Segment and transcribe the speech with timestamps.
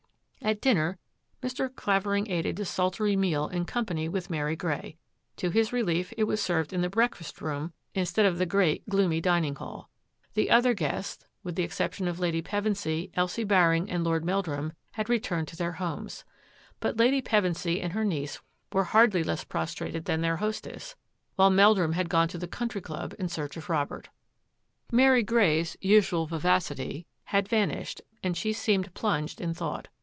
[0.43, 0.97] At dinner
[1.43, 1.73] Mr.
[1.73, 4.97] Clavering ate a d,esultory meal in company with Mary Grey.
[5.37, 8.81] To his relief, it was served in the breakfast room instead of the great.
[8.87, 9.89] MORE MYSTERY 71 gloomy dinlng hall.
[10.33, 15.09] The other guests, with the exception of Lady Pevensy, Elsie Baring, and Lord Meldrum, had
[15.09, 16.25] returned to their homes.
[16.79, 18.41] But Lady Pevensy and her niece
[18.73, 20.95] were hardly less prostrated than their hostess,
[21.35, 24.09] while Meldrum had gone to the Country Club in search of Robert.
[24.91, 29.87] Mary Grey's usual vivacity had vanished, and she seemed plunged in thought.